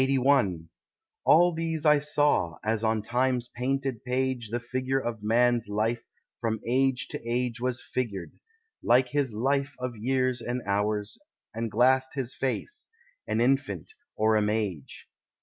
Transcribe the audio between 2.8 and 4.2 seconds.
on time's painted